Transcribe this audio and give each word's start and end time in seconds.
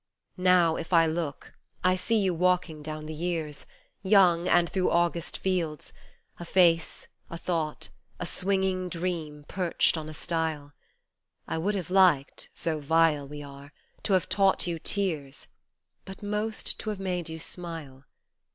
Now, 0.39 0.77
if 0.77 0.93
I 0.93 1.05
look, 1.05 1.53
I 1.83 1.95
see 1.95 2.17
you 2.17 2.33
walking 2.33 2.81
down 2.81 3.05
the 3.05 3.13
years, 3.13 3.67
Young, 4.01 4.47
and 4.47 4.67
through 4.67 4.89
August 4.89 5.37
fields 5.37 5.93
a 6.39 6.43
face, 6.43 7.07
a 7.29 7.37
thought, 7.37 7.89
a 8.19 8.25
swinging 8.25 8.89
dream 8.89 9.45
perched 9.47 9.97
on 9.97 10.09
a 10.09 10.13
stile; 10.15 10.73
I 11.47 11.59
would 11.59 11.75
have 11.75 11.91
liked 11.91 12.49
(so 12.51 12.79
vile 12.79 13.27
we 13.27 13.43
are!) 13.43 13.73
to 14.05 14.13
have 14.13 14.27
taught 14.27 14.65
you 14.65 14.79
tears 14.79 15.45
But 16.03 16.23
most 16.23 16.79
to 16.79 16.89
have 16.89 16.99
made 16.99 17.29
you 17.29 17.37
smile. 17.37 18.05